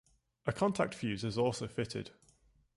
[0.47, 2.09] A contact fuse is also fitted.